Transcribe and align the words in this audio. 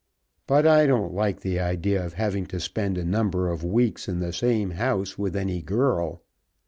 But 0.47 0.65
I 0.65 0.87
don't 0.87 1.13
like 1.13 1.41
the 1.41 1.59
idea 1.59 2.03
of 2.03 2.13
having 2.13 2.47
to 2.47 2.59
spend 2.59 2.97
a 2.97 3.05
number 3.05 3.49
of 3.51 3.63
weeks 3.63 4.07
in 4.07 4.19
the 4.19 4.33
same 4.33 4.71
house 4.71 5.15
with 5.19 5.35
any 5.35 5.61
girl. 5.61 6.23